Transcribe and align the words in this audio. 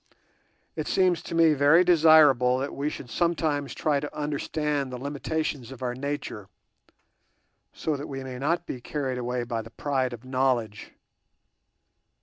It 0.75 0.87
seems 0.87 1.21
to 1.21 1.35
me 1.35 1.53
very 1.53 1.83
desirable 1.83 2.57
that 2.57 2.73
we 2.73 2.89
should 2.89 3.07
sometimes 3.11 3.75
try 3.75 3.99
to 3.99 4.17
understand 4.17 4.91
the 4.91 4.97
limitations 4.97 5.71
of 5.71 5.83
our 5.83 5.93
nature, 5.93 6.49
so 7.71 7.95
that 7.95 8.07
we 8.07 8.23
may 8.23 8.39
not 8.39 8.65
be 8.65 8.81
carried 8.81 9.19
away 9.19 9.43
by 9.43 9.61
the 9.61 9.69
pride 9.69 10.11
of 10.13 10.25
knowledge. 10.25 10.91